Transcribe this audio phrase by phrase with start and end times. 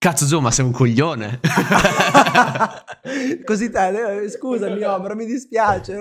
[0.00, 1.40] Cazzo Gio, ma sei un coglione.
[3.44, 5.94] Così te, eh, scusami Omar, mi dispiace.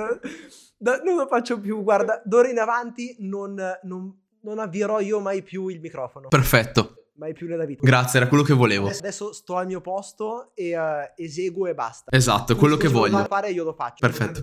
[0.78, 5.67] Non lo faccio più, guarda, d'ora in avanti non, non, non avvierò io mai più
[5.67, 6.30] il microfono.
[6.30, 7.08] Perfetto.
[7.16, 7.85] Mai più nella vita.
[7.85, 8.88] Grazie, era quello che volevo.
[8.88, 12.09] Adesso, sto al mio posto e eh, eseguo e basta.
[12.09, 13.18] Esatto, quello che Se voglio.
[13.18, 14.07] devo fare io lo faccio.
[14.07, 14.41] Perfetto.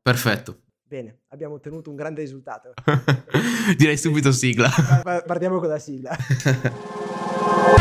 [0.00, 0.60] Perfetto.
[0.84, 2.72] Bene, abbiamo ottenuto un grande risultato.
[3.76, 4.70] Direi subito sigla.
[5.02, 6.16] Pa- Partiamo con la sigla.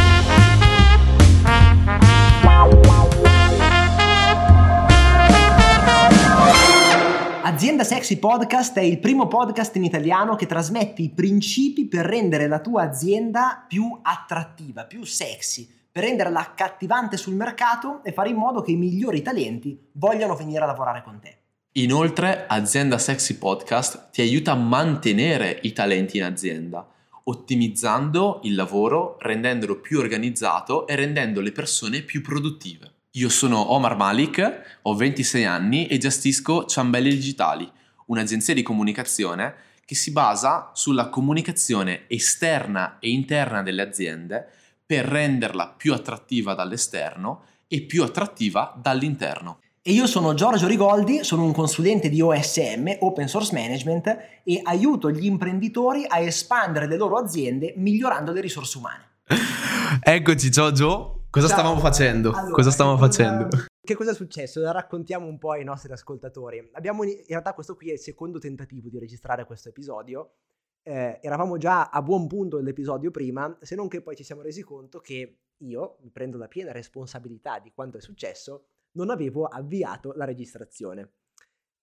[7.56, 12.50] Azienda Sexy Podcast è il primo podcast in italiano che trasmette i principi per rendere
[12.50, 18.36] la tua azienda più attrattiva, più sexy, per renderla accattivante sul mercato e fare in
[18.36, 21.38] modo che i migliori talenti vogliano venire a lavorare con te.
[21.78, 26.86] Inoltre, Azienda Sexy Podcast ti aiuta a mantenere i talenti in azienda,
[27.24, 32.95] ottimizzando il lavoro, rendendolo più organizzato e rendendo le persone più produttive.
[33.16, 37.70] Io sono Omar Malik, ho 26 anni e gestisco Ciambelli Digitali,
[38.08, 44.46] un'agenzia di comunicazione che si basa sulla comunicazione esterna e interna delle aziende
[44.86, 49.60] per renderla più attrattiva dall'esterno e più attrattiva dall'interno.
[49.82, 55.10] E io sono Giorgio Rigoldi, sono un consulente di OSM, Open Source Management, e aiuto
[55.10, 59.04] gli imprenditori a espandere le loro aziende migliorando le risorse umane.
[60.04, 61.25] Eccoci, Giorgio.
[61.36, 61.58] Cosa Ciao.
[61.58, 62.32] stavamo facendo?
[62.32, 63.50] Allora, Cosa stavamo facendo?
[63.82, 64.62] Che cosa è successo?
[64.62, 66.70] La raccontiamo un po' ai nostri ascoltatori.
[66.72, 70.36] Abbiamo, in in realtà questo qui è il secondo tentativo di registrare questo episodio.
[70.82, 74.64] Eh, eravamo già a buon punto dell'episodio prima, se non che poi ci siamo resi
[74.64, 80.14] conto che io, mi prendo la piena responsabilità di quanto è successo, non avevo avviato
[80.16, 81.16] la registrazione.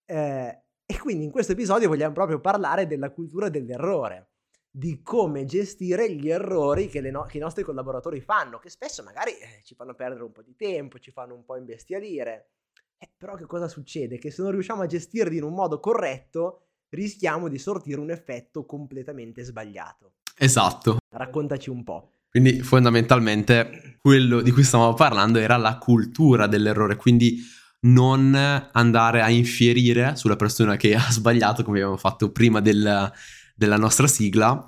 [0.06, 4.31] Eh, e quindi in questo episodio vogliamo proprio parlare della cultura dell'errore,
[4.74, 9.32] di come gestire gli errori che, no- che i nostri collaboratori fanno, che spesso magari
[9.32, 12.52] eh, ci fanno perdere un po' di tempo, ci fanno un po' imbestialire.
[12.96, 14.16] Eh, però che cosa succede?
[14.16, 18.64] Che se non riusciamo a gestirli in un modo corretto, rischiamo di sortire un effetto
[18.64, 20.14] completamente sbagliato.
[20.38, 20.96] Esatto.
[21.10, 22.12] Raccontaci un po'.
[22.30, 27.40] Quindi fondamentalmente quello di cui stavamo parlando era la cultura dell'errore, quindi
[27.80, 33.12] non andare a infierire sulla persona che ha sbagliato come abbiamo fatto prima del-
[33.54, 34.64] della nostra sigla,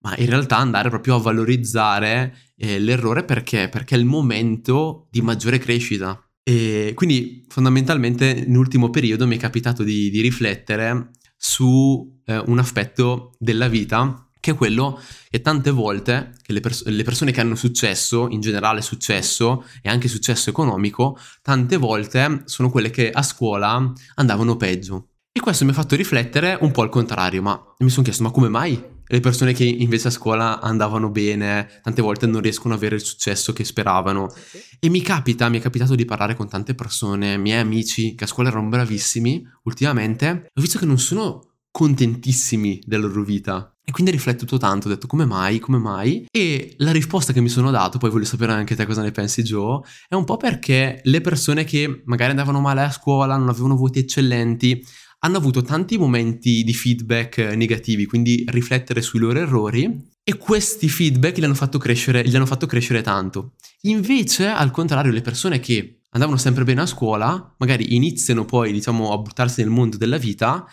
[0.00, 3.68] ma in realtà andare proprio a valorizzare eh, l'errore perché?
[3.68, 6.20] Perché è il momento di maggiore crescita.
[6.42, 13.34] E quindi fondamentalmente nell'ultimo periodo mi è capitato di, di riflettere su eh, un aspetto
[13.38, 17.54] della vita che è quello che tante volte che le, pers- le persone che hanno
[17.54, 23.92] successo, in generale successo e anche successo economico, tante volte sono quelle che a scuola
[24.14, 25.08] andavano peggio.
[25.38, 28.32] E questo mi ha fatto riflettere un po' al contrario, ma mi sono chiesto, ma
[28.32, 32.80] come mai le persone che invece a scuola andavano bene, tante volte non riescono ad
[32.80, 34.34] avere il successo che speravano?
[34.80, 38.26] E mi capita, mi è capitato di parlare con tante persone, miei amici che a
[38.26, 43.72] scuola erano bravissimi ultimamente, ho visto che non sono contentissimi della loro vita.
[43.84, 46.26] E quindi ho riflettuto tanto, ho detto come mai, come mai?
[46.32, 49.42] E la risposta che mi sono dato, poi voglio sapere anche te cosa ne pensi
[49.42, 53.76] Joe, è un po' perché le persone che magari andavano male a scuola, non avevano
[53.76, 54.84] voti eccellenti,
[55.20, 60.88] hanno avuto tanti momenti di feedback eh, negativi, quindi riflettere sui loro errori e questi
[60.88, 63.54] feedback li hanno fatto crescere, li hanno fatto crescere tanto.
[63.82, 69.12] Invece, al contrario, le persone che andavano sempre bene a scuola, magari iniziano poi, diciamo,
[69.12, 70.66] a buttarsi nel mondo della vita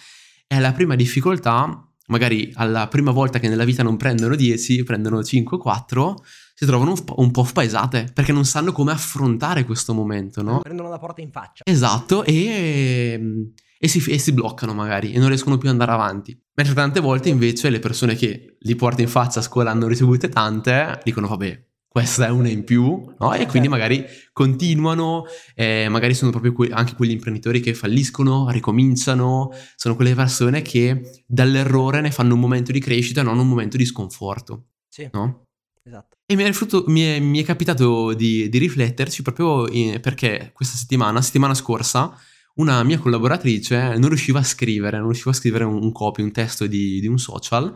[0.48, 5.24] e alla prima difficoltà, magari alla prima volta che nella vita non prendono 10, prendono
[5.24, 6.24] 5 4,
[6.54, 10.60] si trovano un, po'- un po' spaesate perché non sanno come affrontare questo momento, no?
[10.60, 11.64] Prendono la porta in faccia.
[11.66, 16.38] Esatto, e, e si, e si bloccano magari e non riescono più ad andare avanti.
[16.56, 20.30] Mentre tante volte invece le persone che li porti in faccia a scuola hanno ricevute
[20.30, 23.34] tante, dicono vabbè, questa è una in più, no?
[23.34, 29.52] E quindi magari continuano, eh, magari sono proprio que- anche quegli imprenditori che falliscono, ricominciano,
[29.76, 33.86] sono quelle persone che dall'errore ne fanno un momento di crescita, non un momento di
[33.86, 35.44] sconforto, Sì, no?
[35.84, 36.18] esatto.
[36.26, 40.52] E mi è, rifletto- mi è- mi è capitato di, di rifletterci proprio in- perché
[40.54, 42.14] questa settimana, settimana scorsa,
[42.56, 46.32] una mia collaboratrice non riusciva a scrivere, non riusciva a scrivere un, un copy, un
[46.32, 47.74] testo di, di un social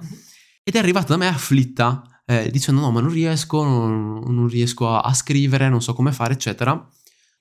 [0.64, 4.90] ed è arrivata da me afflitta, eh, dicendo no ma non riesco, non, non riesco
[4.90, 6.72] a, a scrivere, non so come fare, eccetera.
[6.74, 6.92] Ho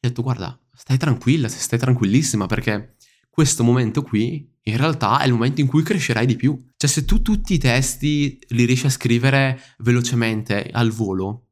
[0.00, 2.96] detto guarda, stai tranquilla, stai tranquillissima perché
[3.28, 6.58] questo momento qui in realtà è il momento in cui crescerai di più.
[6.76, 11.47] Cioè se tu tutti i testi li riesci a scrivere velocemente al volo,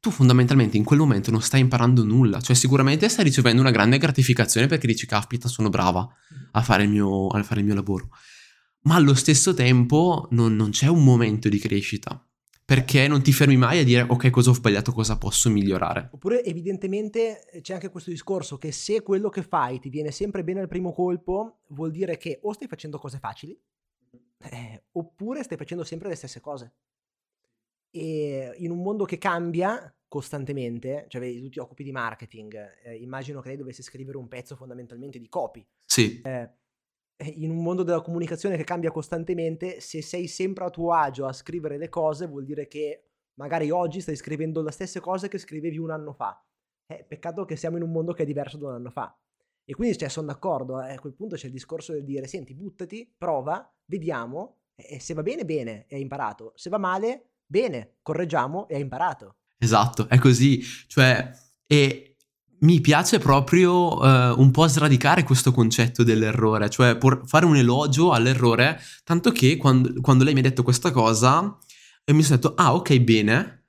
[0.00, 3.98] tu fondamentalmente in quel momento non stai imparando nulla, cioè sicuramente stai ricevendo una grande
[3.98, 6.08] gratificazione perché dici caspita sono brava
[6.52, 8.08] a fare il mio, fare il mio lavoro,
[8.82, 12.24] ma allo stesso tempo non, non c'è un momento di crescita
[12.70, 16.10] perché non ti fermi mai a dire ok cosa ho sbagliato, cosa posso migliorare.
[16.12, 20.44] Oppure evidentemente eh, c'è anche questo discorso che se quello che fai ti viene sempre
[20.44, 23.60] bene al primo colpo, vuol dire che o stai facendo cose facili,
[24.38, 26.72] eh, oppure stai facendo sempre le stesse cose.
[27.90, 32.96] E in un mondo che cambia costantemente, cioè vedi, tu ti occupi di marketing, eh,
[32.96, 35.64] immagino che lei dovesse scrivere un pezzo fondamentalmente di copy.
[35.86, 36.20] Sì.
[36.20, 36.50] Eh,
[37.16, 41.26] eh, in un mondo della comunicazione che cambia costantemente, se sei sempre a tuo agio
[41.26, 45.38] a scrivere le cose, vuol dire che magari oggi stai scrivendo le stesse cose che
[45.38, 46.44] scrivevi un anno fa.
[46.86, 49.16] Eh, peccato che siamo in un mondo che è diverso da un anno fa.
[49.64, 52.54] E quindi cioè, sono d'accordo, eh, a quel punto c'è il discorso del dire, senti,
[52.54, 56.52] buttati, prova, vediamo, e se va bene, bene, hai imparato.
[56.56, 59.38] Se va male, bene, correggiamo e hai imparato.
[59.58, 60.64] Esatto, è così.
[60.86, 61.30] Cioè,
[61.66, 62.16] e
[62.60, 68.12] mi piace proprio uh, un po' sradicare questo concetto dell'errore, cioè por- fare un elogio
[68.12, 71.58] all'errore, tanto che quando, quando lei mi ha detto questa cosa,
[72.04, 73.64] e mi sono detto, ah ok, bene,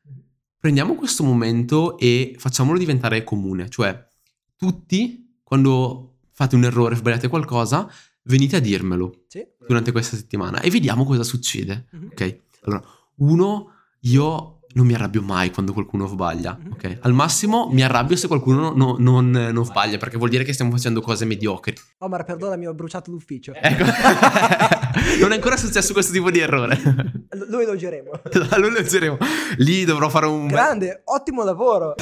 [0.60, 4.07] prendiamo questo momento e facciamolo diventare comune, cioè
[4.56, 7.89] tutti, quando fate un errore, sbagliate qualcosa,
[8.24, 9.44] venite a dirmelo sì.
[9.66, 12.07] durante questa settimana e vediamo cosa succede, mm-hmm.
[12.12, 12.39] ok?
[12.63, 12.84] Allora,
[13.21, 13.71] uno,
[14.01, 16.71] io non mi arrabbio mai quando qualcuno sbaglia, mhm.
[16.73, 16.97] ok?
[17.01, 20.71] Al massimo mi arrabbio se qualcuno no, non, non, sbaglia, perché vuol dire che stiamo
[20.71, 21.75] facendo cose mediocri.
[22.00, 23.53] Omar, perdonami, ho bruciato l'ufficio.
[23.53, 23.83] Ecco.
[25.19, 26.75] non è ancora successo questo tipo di errore.
[27.31, 28.12] L- lo elogeremo.
[28.57, 29.18] lo elogeremo.
[29.57, 30.47] Lì dovrò fare un...
[30.47, 31.95] Grande, ottimo lavoro.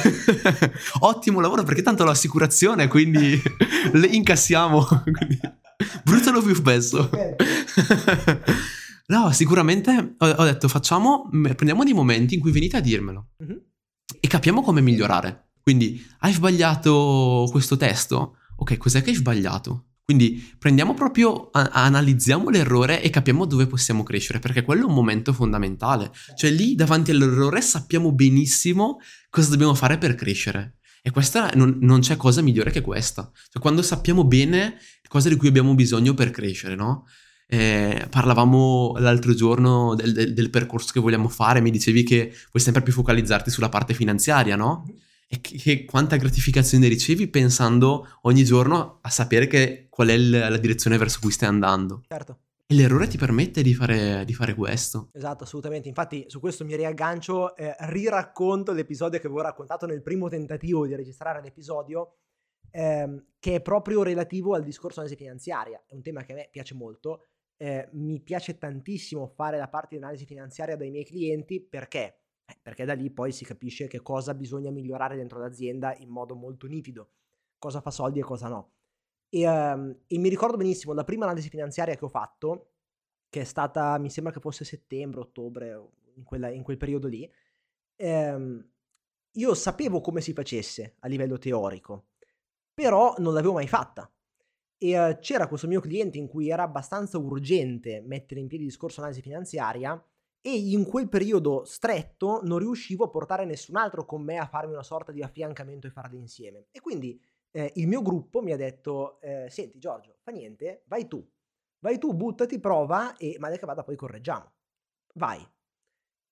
[1.00, 3.40] ottimo lavoro, perché tanto ho l'assicurazione, quindi
[3.92, 4.86] le incassiamo.
[4.86, 5.40] quindi...
[6.04, 7.08] Bruciano più spesso.
[9.10, 13.56] No, sicuramente ho, ho, detto facciamo, prendiamo dei momenti in cui venite a dirmelo mm-hmm.
[14.20, 15.48] e capiamo come migliorare.
[15.60, 18.36] Quindi, hai sbagliato questo testo?
[18.56, 19.86] Ok, cos'è che hai sbagliato?
[20.04, 24.94] Quindi prendiamo proprio, a, analizziamo l'errore e capiamo dove possiamo crescere, perché quello è un
[24.94, 26.12] momento fondamentale.
[26.36, 28.98] Cioè lì davanti all'errore sappiamo benissimo
[29.28, 30.78] cosa dobbiamo fare per crescere.
[31.02, 33.28] E questa non, non c'è cosa migliore che questa.
[33.50, 34.76] Cioè quando sappiamo bene
[35.08, 37.06] cosa di cui abbiamo bisogno per crescere, no?
[37.52, 42.62] Eh, parlavamo l'altro giorno del, del, del, percorso che vogliamo fare, mi dicevi che vuoi
[42.62, 44.86] sempre più focalizzarti sulla parte finanziaria, no?
[45.26, 50.30] E che, che quanta gratificazione ricevi pensando ogni giorno a sapere che, qual è l-
[50.30, 52.04] la direzione verso cui stai andando.
[52.06, 52.38] Certo.
[52.68, 55.08] E l'errore ti permette di fare, di fare, questo.
[55.12, 55.88] Esatto, assolutamente.
[55.88, 60.94] Infatti su questo mi riaggancio, eh, riracconto l'episodio che avevo raccontato nel primo tentativo di
[60.94, 62.18] registrare l'episodio,
[62.70, 65.82] ehm, che è proprio relativo al discorso analisi finanziaria.
[65.84, 67.29] È un tema che a me piace molto
[67.62, 72.20] eh, mi piace tantissimo fare la parte di analisi finanziaria dai miei clienti perché?
[72.46, 76.34] Eh, perché da lì poi si capisce che cosa bisogna migliorare dentro l'azienda in modo
[76.34, 77.10] molto nitido,
[77.58, 78.72] cosa fa soldi e cosa no.
[79.28, 82.70] E, um, e mi ricordo benissimo la prima analisi finanziaria che ho fatto,
[83.28, 87.30] che è stata, mi sembra che fosse settembre, ottobre, in, quella, in quel periodo lì,
[87.96, 88.70] ehm,
[89.32, 92.06] io sapevo come si facesse a livello teorico,
[92.72, 94.10] però non l'avevo mai fatta
[94.82, 98.70] e uh, c'era questo mio cliente in cui era abbastanza urgente mettere in piedi il
[98.70, 100.02] discorso analisi finanziaria
[100.40, 104.72] e in quel periodo stretto non riuscivo a portare nessun altro con me a farmi
[104.72, 106.68] una sorta di affiancamento e farle insieme.
[106.70, 111.06] E quindi eh, il mio gruppo mi ha detto, eh, senti Giorgio, fa niente, vai
[111.06, 111.22] tu,
[111.80, 114.50] vai tu, buttati, prova e male che vada poi correggiamo.
[115.16, 115.46] Vai.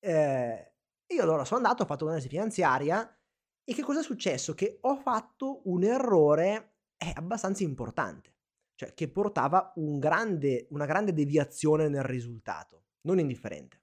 [0.01, 0.73] Eh,
[1.07, 3.15] io allora sono andato, ho fatto un'analisi finanziaria
[3.63, 4.55] e che cosa è successo?
[4.55, 8.37] Che ho fatto un errore eh, abbastanza importante
[8.79, 13.81] cioè che portava un grande, una grande deviazione nel risultato, non indifferente.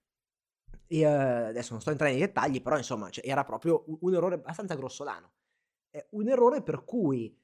[0.88, 4.14] E, uh, adesso non sto entrando nei dettagli, però insomma cioè, era proprio un, un,
[4.14, 5.34] errore abbastanza grossolano.
[5.90, 7.38] Eh, un errore per cui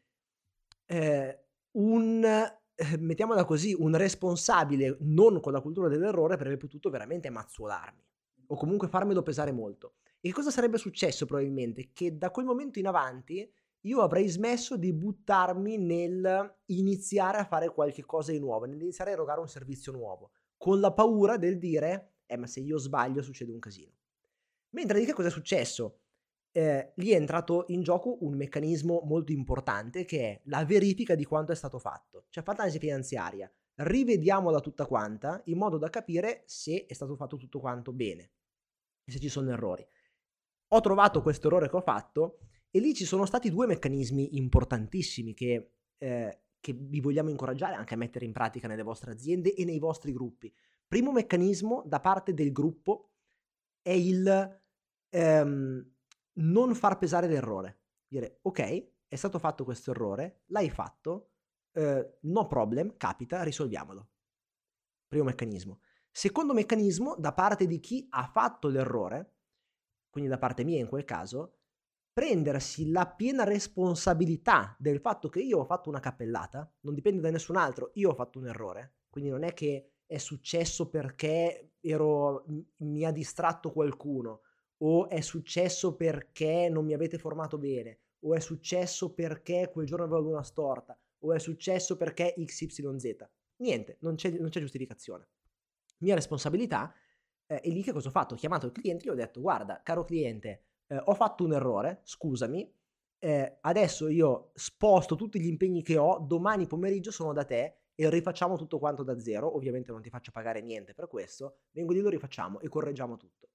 [0.86, 7.29] eh, un, eh, mettiamola così, un responsabile non con la cultura dell'errore avrebbe potuto veramente
[7.29, 8.08] mazzuolarmi
[8.48, 9.96] o comunque farmelo pesare molto.
[10.22, 11.89] E cosa sarebbe successo probabilmente?
[11.91, 17.69] Che da quel momento in avanti io avrei smesso di buttarmi nel iniziare a fare
[17.69, 22.15] qualche cosa di nuovo, nell'iniziare a erogare un servizio nuovo, con la paura del dire,
[22.25, 23.91] eh ma se io sbaglio succede un casino.
[24.69, 26.00] Mentre di che cosa è successo?
[26.51, 31.23] Eh, lì è entrato in gioco un meccanismo molto importante che è la verifica di
[31.25, 32.25] quanto è stato fatto.
[32.29, 37.38] Cioè, fatta l'analisi finanziaria, rivediamola tutta quanta in modo da capire se è stato fatto
[37.38, 38.31] tutto quanto bene
[39.05, 39.85] se ci sono errori.
[40.69, 42.39] Ho trovato questo errore che ho fatto
[42.71, 47.93] e lì ci sono stati due meccanismi importantissimi che, eh, che vi vogliamo incoraggiare anche
[47.93, 50.51] a mettere in pratica nelle vostre aziende e nei vostri gruppi.
[50.87, 53.11] Primo meccanismo da parte del gruppo
[53.81, 54.61] è il
[55.09, 55.91] ehm,
[56.33, 57.79] non far pesare l'errore.
[58.07, 61.31] Dire, ok, è stato fatto questo errore, l'hai fatto,
[61.73, 64.09] eh, no problem, capita, risolviamolo.
[65.07, 65.81] Primo meccanismo.
[66.09, 69.35] Secondo meccanismo, da parte di chi ha fatto l'errore,
[70.09, 71.61] quindi da parte mia in quel caso,
[72.13, 77.30] prendersi la piena responsabilità del fatto che io ho fatto una cappellata, non dipende da
[77.30, 82.46] nessun altro, io ho fatto un errore, quindi non è che è successo perché ero,
[82.77, 84.41] mi ha distratto qualcuno,
[84.84, 90.06] o è successo perché non mi avete formato bene, o è successo perché quel giorno
[90.06, 93.30] avevo una storta, o è successo perché XYZ.
[93.58, 95.27] Niente, non c'è, non c'è giustificazione.
[96.00, 96.94] Mia responsabilità
[97.46, 98.34] eh, è lì che cosa ho fatto?
[98.34, 101.53] Ho chiamato il cliente e gli ho detto, guarda, caro cliente, eh, ho fatto un
[101.53, 102.69] errore, scusami,
[103.19, 108.10] eh, adesso io sposto tutti gli impegni che ho, domani pomeriggio sono da te e
[108.10, 112.01] rifacciamo tutto quanto da zero, ovviamente non ti faccio pagare niente per questo, vengo lì,
[112.01, 113.50] lo rifacciamo e correggiamo tutto.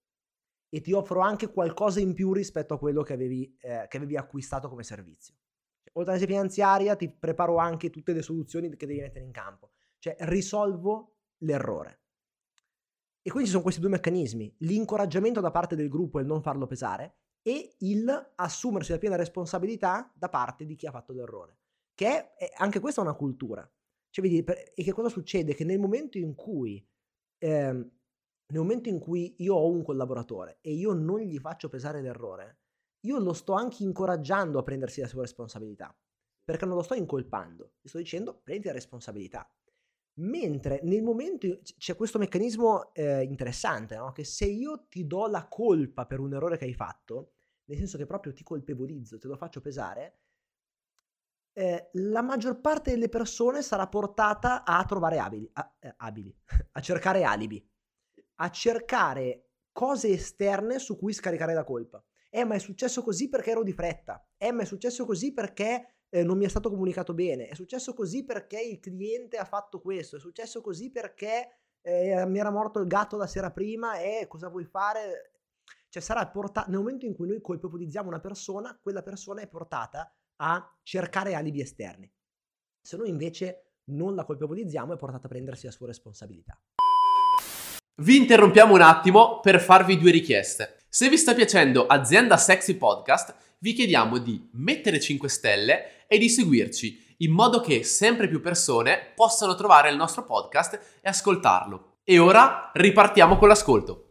[0.68, 4.16] E ti offro anche qualcosa in più rispetto a quello che avevi, eh, che avevi
[4.16, 5.34] acquistato come servizio.
[5.82, 9.72] Cioè, oltre all'analisi finanziaria ti preparo anche tutte le soluzioni che devi mettere in campo.
[9.98, 12.00] Cioè risolvo l'errore.
[13.22, 16.42] E quindi ci sono questi due meccanismi, l'incoraggiamento da parte del gruppo e il non
[16.42, 17.16] farlo pesare
[17.46, 21.58] e il assumersi la piena responsabilità da parte di chi ha fatto l'errore.
[21.94, 23.62] Che è, anche questa è una cultura.
[24.10, 25.54] Cioè, vedi, per, e che cosa succede?
[25.54, 26.84] Che nel momento in cui
[27.38, 27.90] eh,
[28.48, 32.58] nel momento in cui io ho un collaboratore e io non gli faccio pesare l'errore,
[33.06, 35.96] io lo sto anche incoraggiando a prendersi la sua responsabilità,
[36.44, 39.48] perché non lo sto incolpando, gli sto dicendo prendi la responsabilità.
[40.18, 44.12] Mentre nel momento c'è questo meccanismo eh, interessante, no?
[44.12, 47.35] che se io ti do la colpa per un errore che hai fatto,
[47.66, 50.20] nel senso che proprio ti colpevolizzo, te lo faccio pesare,
[51.52, 56.34] eh, la maggior parte delle persone sarà portata a trovare abili, a, eh, abili,
[56.72, 57.66] a cercare alibi,
[58.36, 62.02] a cercare cose esterne su cui scaricare la colpa.
[62.30, 64.26] Eh, ma è successo così perché ero di fretta.
[64.36, 67.46] Eh, ma è successo così perché eh, non mi è stato comunicato bene.
[67.46, 70.16] È successo così perché il cliente ha fatto questo.
[70.16, 74.48] È successo così perché eh, mi era morto il gatto la sera prima e cosa
[74.48, 75.35] vuoi fare?
[75.96, 80.14] Cioè sarà portata, nel momento in cui noi colpevolizziamo una persona, quella persona è portata
[80.42, 82.12] a cercare alibi esterni.
[82.82, 86.60] Se noi invece non la colpevolizziamo è portata a prendersi la sua responsabilità.
[88.02, 90.80] Vi interrompiamo un attimo per farvi due richieste.
[90.86, 96.28] Se vi sta piacendo Azienda Sexy Podcast, vi chiediamo di mettere 5 stelle e di
[96.28, 102.00] seguirci in modo che sempre più persone possano trovare il nostro podcast e ascoltarlo.
[102.04, 104.05] E ora ripartiamo con l'ascolto.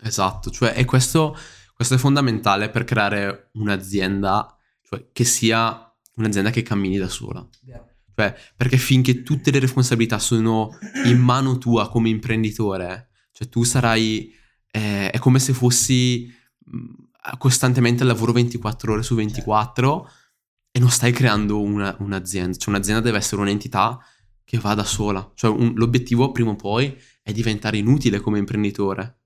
[0.00, 1.36] Esatto, cioè, e questo,
[1.74, 7.46] questo è fondamentale per creare un'azienda cioè, che sia un'azienda che cammini da sola.
[8.14, 14.34] Cioè, perché finché tutte le responsabilità sono in mano tua come imprenditore, cioè tu sarai,
[14.72, 16.94] eh, è come se fossi mm,
[17.38, 20.16] costantemente al lavoro 24 ore su 24 certo.
[20.72, 22.56] e non stai creando una, un'azienda.
[22.56, 23.98] Cioè un'azienda deve essere un'entità
[24.42, 25.30] che va da sola.
[25.34, 29.17] Cioè un, l'obiettivo prima o poi è diventare inutile come imprenditore.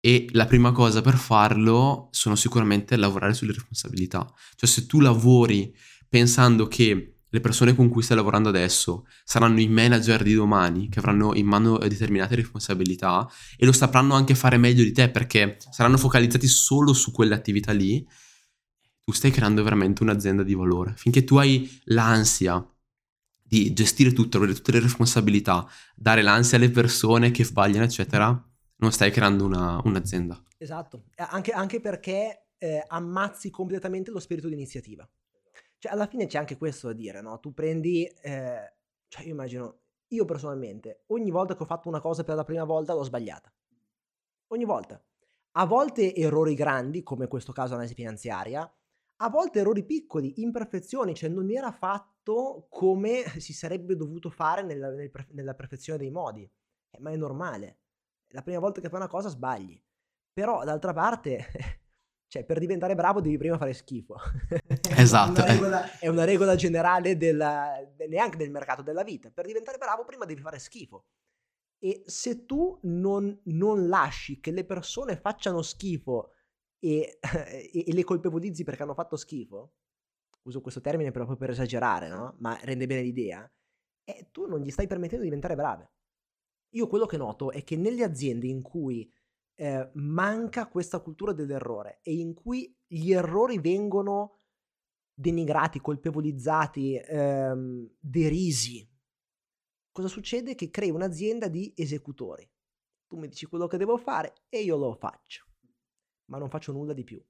[0.00, 4.26] E la prima cosa per farlo sono sicuramente lavorare sulle responsabilità.
[4.56, 5.74] Cioè se tu lavori
[6.08, 10.98] pensando che le persone con cui stai lavorando adesso saranno i manager di domani che
[10.98, 15.96] avranno in mano determinate responsabilità e lo sapranno anche fare meglio di te perché saranno
[15.96, 18.04] focalizzati solo su quelle attività lì,
[19.04, 20.94] tu stai creando veramente un'azienda di valore.
[20.96, 22.64] Finché tu hai l'ansia
[23.42, 28.49] di gestire tutto, avere tutte le responsabilità, dare l'ansia alle persone che sbagliano, eccetera,
[28.80, 30.42] non stai creando una, un'azienda.
[30.58, 35.08] Esatto, anche, anche perché eh, ammazzi completamente lo spirito di iniziativa.
[35.78, 37.40] Cioè, alla fine c'è anche questo da dire, no?
[37.40, 38.74] Tu prendi, eh,
[39.08, 42.64] cioè io immagino, io personalmente, ogni volta che ho fatto una cosa per la prima
[42.64, 43.52] volta l'ho sbagliata.
[44.48, 45.02] Ogni volta.
[45.52, 48.70] A volte errori grandi, come in questo caso analisi finanziaria,
[49.22, 54.90] a volte errori piccoli, imperfezioni, cioè non era fatto come si sarebbe dovuto fare nella,
[54.90, 56.50] nel, nella perfezione dei modi.
[56.90, 57.79] Eh, ma è normale
[58.30, 59.80] la prima volta che fai una cosa sbagli.
[60.32, 61.46] Però d'altra parte,
[62.28, 64.16] cioè per diventare bravo devi prima fare schifo.
[64.96, 65.40] Esatto.
[65.44, 67.74] è, una regola, è una regola generale della,
[68.08, 69.30] neanche del mercato della vita.
[69.30, 71.06] Per diventare bravo prima devi fare schifo.
[71.78, 76.32] E se tu non, non lasci che le persone facciano schifo
[76.78, 77.18] e,
[77.72, 79.74] e, e, le colpevolizzi perché hanno fatto schifo,
[80.42, 82.36] uso questo termine proprio per esagerare, no?
[82.38, 83.50] ma rende bene l'idea,
[84.04, 85.90] e tu non gli stai permettendo di diventare brave.
[86.70, 89.10] Io quello che noto è che nelle aziende in cui
[89.56, 94.36] eh, manca questa cultura dell'errore e in cui gli errori vengono
[95.12, 98.88] denigrati, colpevolizzati, ehm, derisi,
[99.92, 100.54] cosa succede?
[100.54, 102.48] Che crei un'azienda di esecutori.
[103.06, 105.46] Tu mi dici quello che devo fare e io lo faccio,
[106.26, 107.22] ma non faccio nulla di più.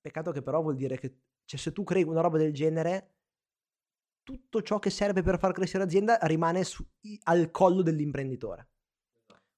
[0.00, 3.17] Peccato che però vuol dire che cioè, se tu crei una roba del genere,
[4.28, 6.86] tutto ciò che serve per far crescere l'azienda rimane su,
[7.22, 8.68] al collo dell'imprenditore.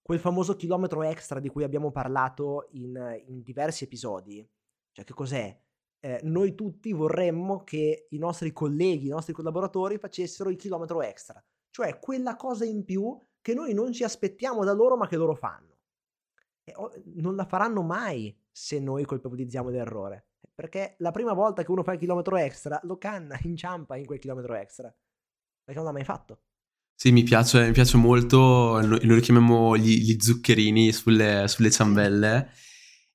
[0.00, 4.48] quel famoso chilometro extra di cui abbiamo parlato in, in diversi episodi,
[4.92, 5.60] cioè che cos'è?
[5.98, 11.44] Eh, noi tutti vorremmo che i nostri colleghi, i nostri collaboratori facessero il chilometro extra,
[11.70, 15.34] cioè quella cosa in più che noi non ci aspettiamo da loro ma che loro
[15.34, 15.78] fanno.
[16.62, 16.72] E
[17.16, 20.28] non la faranno mai se noi colpevolizziamo l'errore,
[20.60, 24.18] perché la prima volta che uno fa il chilometro extra lo canna, inciampa in quel
[24.18, 24.94] chilometro extra,
[25.64, 26.42] perché non l'ha mai fatto.
[26.94, 32.50] Sì, mi piace, mi piace molto, noi lo chiamiamo gli, gli zuccherini sulle, sulle ciambelle.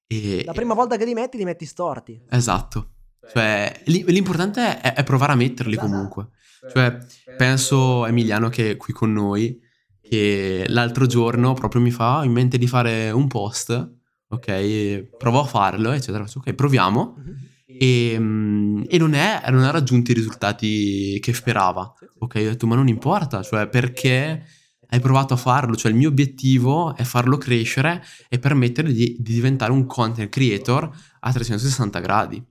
[0.07, 2.19] E, la prima volta che li metti, li metti storti.
[2.31, 2.93] Esatto.
[3.31, 5.87] Cioè, l'importante è, è, provare a metterli esatto.
[5.87, 6.29] comunque.
[6.67, 6.97] Cioè,
[7.37, 9.61] penso a Emiliano che è qui con noi,
[10.01, 13.97] che l'altro giorno proprio mi fa in mente di fare un post,
[14.27, 15.17] ok?
[15.17, 16.23] Provo a farlo, eccetera.
[16.23, 17.17] Ok, proviamo.
[17.19, 17.35] Mm-hmm.
[17.67, 21.93] E, mm, e non, è, non, ha raggiunto i risultati che sperava.
[22.19, 24.45] Ok, ho detto, ma non importa, cioè perché
[24.89, 29.33] hai provato a farlo, cioè il mio obiettivo è farlo crescere e permettere di, di
[29.33, 30.89] diventare un content creator
[31.19, 32.43] a 360 gradi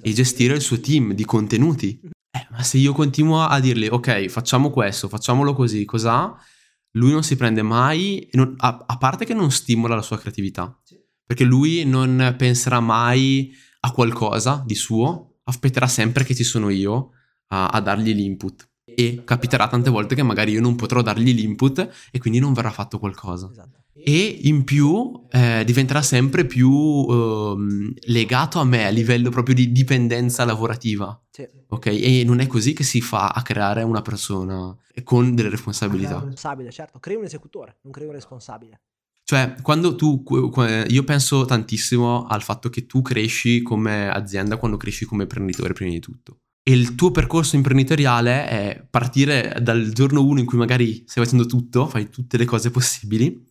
[0.00, 2.00] e gestire il suo team di contenuti.
[2.30, 6.36] Eh, ma se io continuo a dirgli, ok, facciamo questo, facciamolo così, cos'ha?
[6.92, 10.76] Lui non si prende mai, non, a, a, parte che non stimola la sua creatività,
[11.30, 17.10] perché lui non penserà mai a qualcosa di suo, aspetterà sempre che ci sono io
[17.50, 18.68] a, a dargli l'input.
[18.82, 22.72] E capiterà tante volte che magari io non potrò dargli l'input e quindi non verrà
[22.72, 23.48] fatto qualcosa.
[23.48, 23.84] Esatto.
[23.92, 29.70] E in più eh, diventerà sempre più eh, legato a me a livello proprio di
[29.70, 31.16] dipendenza lavorativa.
[31.30, 31.48] Sì.
[31.68, 31.86] Ok?
[31.86, 36.14] E non è così che si fa a creare una persona con delle responsabilità.
[36.14, 36.98] Responsabile, certo.
[36.98, 38.80] Crei un esecutore, non crei un responsabile.
[39.30, 40.24] Cioè, quando tu,
[40.88, 45.92] io penso tantissimo al fatto che tu cresci come azienda quando cresci come imprenditore prima
[45.92, 46.40] di tutto.
[46.64, 51.46] E il tuo percorso imprenditoriale è partire dal giorno 1 in cui magari stai facendo
[51.46, 53.46] tutto, fai tutte le cose possibili,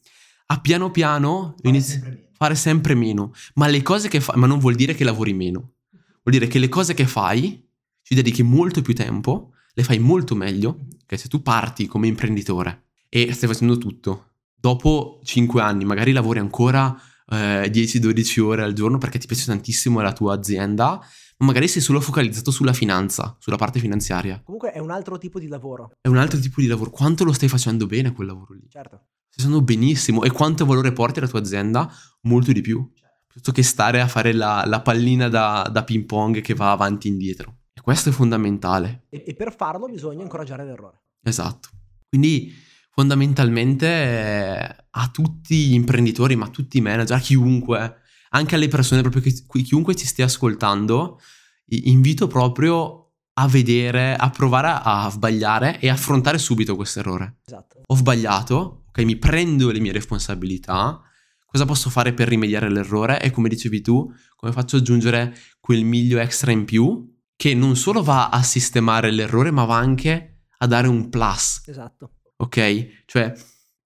[0.47, 3.31] a piano piano fare inizi a fare sempre meno.
[3.53, 5.75] Ma le cose che fai, ma non vuol dire che lavori meno.
[5.93, 7.65] Vuol dire che le cose che fai
[8.01, 12.87] ci dedichi molto più tempo, le fai molto meglio, che se tu parti come imprenditore
[13.07, 14.28] e stai facendo tutto
[14.59, 16.95] dopo 5 anni magari lavori ancora
[17.29, 20.99] eh, 10-12 ore al giorno perché ti piace tantissimo la tua azienda,
[21.37, 24.41] ma magari sei solo focalizzato sulla finanza, sulla parte finanziaria.
[24.43, 25.91] Comunque è un altro tipo di lavoro.
[26.01, 26.89] È un altro tipo di lavoro.
[26.89, 28.65] Quanto lo stai facendo bene quel lavoro lì?
[28.67, 29.07] Certo.
[29.29, 30.23] Stai facendo benissimo.
[30.23, 31.89] E quanto valore porti alla tua azienda?
[32.21, 32.91] Molto di più.
[33.27, 37.07] Piuttosto che stare a fare la, la pallina da, da, ping pong che va avanti
[37.07, 37.57] e indietro.
[37.73, 39.05] E questo è fondamentale.
[39.09, 41.03] E, e per farlo bisogna incoraggiare l'errore.
[41.21, 41.69] Esatto.
[42.09, 42.51] Quindi
[42.99, 47.95] fondamentalmente eh, a tutti gli imprenditori, ma a tutti i manager, a chiunque,
[48.31, 49.33] anche alle persone proprio che
[49.63, 51.21] chiunque ci stia ascoltando,
[51.67, 57.37] invito proprio a vedere, a provare a sbagliare e affrontare subito questo errore.
[57.45, 57.81] Esatto.
[57.85, 61.01] Ho sbagliato, ok, mi prendo le mie responsabilità,
[61.45, 65.85] cosa posso fare per rimediare all'errore e come dicevi tu, come faccio ad aggiungere quel
[65.85, 70.67] miglio extra in più che non solo va a sistemare l'errore, ma va anche a
[70.67, 71.61] dare un plus.
[71.65, 73.03] Esatto ok?
[73.05, 73.33] Cioè,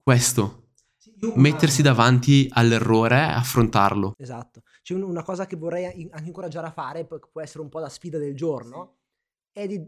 [0.02, 0.70] questo,
[1.36, 4.14] mettersi davanti all'errore e affrontarlo.
[4.18, 4.62] Esatto.
[4.82, 8.18] C'è una cosa che vorrei anche incoraggiare a fare, può essere un po' la sfida
[8.18, 8.98] del giorno,
[9.52, 9.82] è di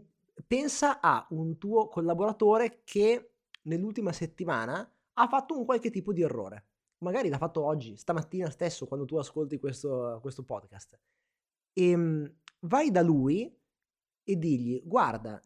[0.46, 6.64] pensa a un tuo collaboratore che nell'ultima settimana ha fatto un qualche tipo di errore.
[6.98, 10.98] Magari l'ha fatto oggi, stamattina stesso, quando tu ascolti questo, questo podcast.
[11.72, 13.54] E ehm, vai da lui
[14.24, 15.42] e digli, guarda,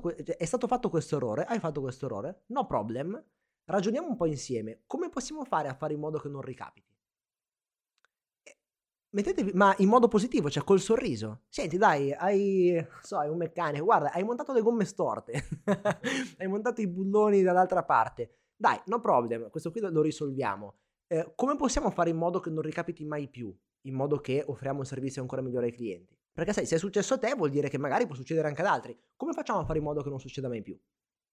[0.00, 3.22] que- cioè, è stato fatto questo errore, hai fatto questo errore, no problem,
[3.64, 6.92] ragioniamo un po' insieme, come possiamo fare a fare in modo che non ricapiti?
[9.14, 11.42] Mettetevi, ma in modo positivo, cioè col sorriso.
[11.48, 15.40] Senti, dai, hai, so, hai un meccanico, guarda, hai montato le gomme storte,
[16.38, 18.38] hai montato i bulloni dall'altra parte.
[18.56, 20.78] Dai, no problem, questo qui lo risolviamo.
[21.06, 23.56] Eh, come possiamo fare in modo che non ricapiti mai più?
[23.82, 26.18] In modo che offriamo un servizio ancora migliore ai clienti?
[26.34, 28.66] Perché sai, se è successo a te vuol dire che magari può succedere anche ad
[28.66, 28.98] altri.
[29.14, 30.76] Come facciamo a fare in modo che non succeda mai più?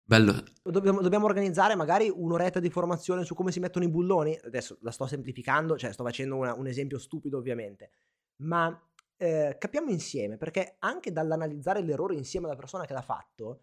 [0.03, 0.43] Bello.
[0.63, 4.37] Dobbiamo, dobbiamo, organizzare magari un'oretta di formazione su come si mettono i bulloni.
[4.43, 7.91] Adesso la sto semplificando, cioè sto facendo una, un esempio stupido ovviamente.
[8.39, 8.77] Ma
[9.17, 13.61] eh, capiamo insieme, perché anche dall'analizzare l'errore insieme alla persona che l'ha fatto,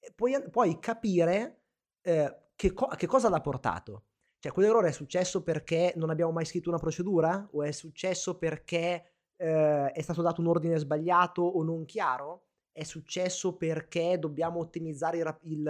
[0.00, 1.60] eh, puoi, puoi capire
[2.00, 4.06] eh, che, co- che cosa l'ha portato.
[4.40, 7.48] Cioè, quell'errore è successo perché non abbiamo mai scritto una procedura?
[7.52, 9.11] O è successo perché
[9.42, 12.46] eh, è stato dato un ordine sbagliato o non chiaro?
[12.70, 15.66] È successo perché dobbiamo ottimizzare il, il,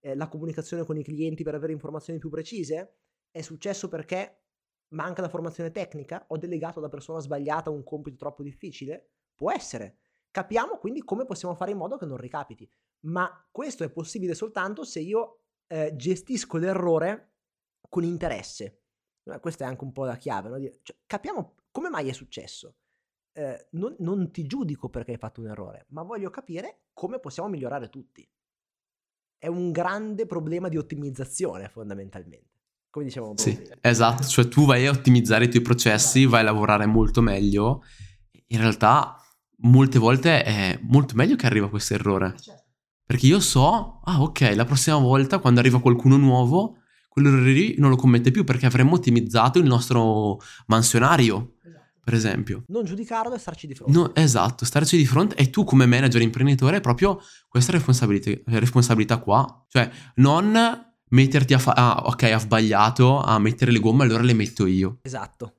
[0.00, 2.98] eh, la comunicazione con i clienti per avere informazioni più precise?
[3.30, 4.44] È successo perché
[4.94, 6.24] manca la formazione tecnica?
[6.28, 9.10] Ho delegato alla persona sbagliata un compito troppo difficile?
[9.34, 9.98] Può essere.
[10.30, 12.70] Capiamo quindi come possiamo fare in modo che non ricapiti.
[13.06, 17.32] Ma questo è possibile soltanto se io eh, gestisco l'errore
[17.88, 18.82] con interesse.
[19.24, 20.58] Eh, questa è anche un po' la chiave, no?
[20.82, 22.76] cioè, capiamo come mai è successo.
[23.32, 27.48] Eh, non, non ti giudico perché hai fatto un errore, ma voglio capire come possiamo
[27.48, 28.28] migliorare tutti.
[29.38, 32.48] È un grande problema di ottimizzazione fondamentalmente.
[32.90, 33.56] Come dicevamo prima.
[33.56, 37.84] Sì, esatto, cioè tu vai a ottimizzare i tuoi processi, vai a lavorare molto meglio.
[38.48, 39.16] In realtà
[39.62, 42.34] molte volte è molto meglio che arriva questo errore.
[42.34, 42.64] Eh, certo.
[43.04, 47.90] Perché io so, ah ok, la prossima volta quando arriva qualcuno nuovo, quell'errore lì non
[47.90, 51.59] lo commette più perché avremmo ottimizzato il nostro mansionario, esatto.
[52.02, 52.64] Per esempio.
[52.68, 53.92] Non giudicarlo e starci di fronte.
[53.92, 59.18] No, esatto, starci di fronte e tu come manager imprenditore hai proprio questa responsabilità, responsabilità
[59.18, 59.66] qua.
[59.68, 64.34] Cioè, non metterti a fare, ah ok, ha sbagliato a mettere le gomme, allora le
[64.34, 64.98] metto io.
[65.02, 65.56] Esatto.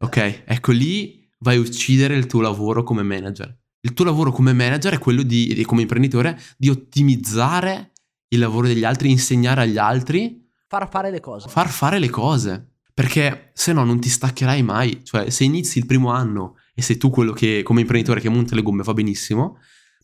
[0.00, 3.56] Ok, ecco lì vai a uccidere il tuo lavoro come manager.
[3.80, 7.92] Il tuo lavoro come manager è quello di, come imprenditore, di ottimizzare
[8.28, 10.46] il lavoro degli altri, insegnare agli altri.
[10.66, 11.48] Far fare le cose.
[11.48, 12.77] Far fare le cose.
[12.98, 15.04] Perché se no non ti staccherai mai.
[15.04, 18.56] Cioè, se inizi il primo anno e sei tu quello che, come imprenditore che monta
[18.56, 19.58] le gomme, va benissimo.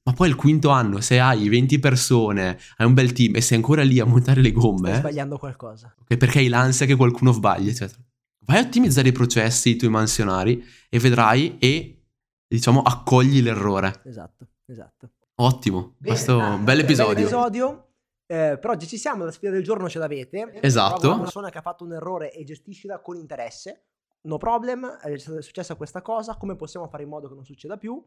[0.05, 3.57] Ma poi il quinto anno, se hai 20 persone, hai un bel team e sei
[3.57, 4.91] ancora lì a montare le gomme.
[4.91, 5.93] Stai sbagliando qualcosa.
[6.03, 8.01] Okay, perché hai l'ansia che qualcuno sbagli, eccetera.
[8.47, 12.01] Vai a ottimizzare i processi, i tuoi mansionari e vedrai e
[12.47, 14.03] diciamo accogli l'errore.
[14.05, 15.11] Esatto, esatto.
[15.41, 17.15] Ottimo, Bene, questo un bel episodio.
[17.15, 17.84] Bel episodio.
[18.27, 20.59] Eh, per oggi ci siamo, la sfida del giorno ce l'avete.
[20.61, 21.09] Esatto.
[21.09, 23.87] Una persona che ha fatto un errore e gestiscila con interesse.
[24.23, 28.03] No problem, è successa questa cosa, come possiamo fare in modo che non succeda più?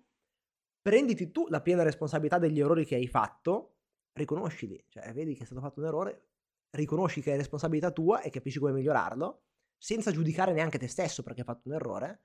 [0.81, 3.75] Prenditi tu la piena responsabilità degli errori che hai fatto,
[4.13, 6.29] riconoscili, cioè vedi che è stato fatto un errore,
[6.71, 9.41] riconosci che è responsabilità tua e capisci come migliorarlo
[9.77, 12.21] senza giudicare neanche te stesso perché hai fatto un errore.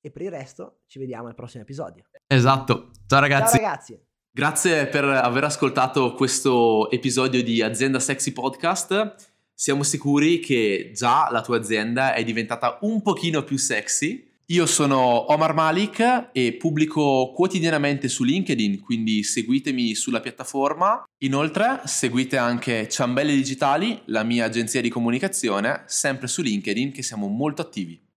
[0.00, 2.04] E per il resto ci vediamo al prossimo episodio.
[2.26, 2.90] Esatto.
[3.06, 3.56] Ciao ragazzi.
[3.56, 4.05] Ciao ragazzi.
[4.36, 9.14] Grazie per aver ascoltato questo episodio di Azienda Sexy Podcast.
[9.54, 15.32] Siamo sicuri che già la tua azienda è diventata un pochino più sexy io sono
[15.32, 21.04] Omar Malik e pubblico quotidianamente su LinkedIn, quindi seguitemi sulla piattaforma.
[21.22, 27.26] Inoltre seguite anche Ciambelle Digitali, la mia agenzia di comunicazione, sempre su LinkedIn che siamo
[27.26, 28.05] molto attivi.